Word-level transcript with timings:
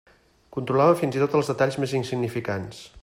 Controlava 0.55 0.95
fins 1.01 1.17
i 1.17 1.21
tot 1.25 1.35
els 1.41 1.51
detalls 1.53 1.77
més 1.85 1.95
insignificants. 2.01 2.83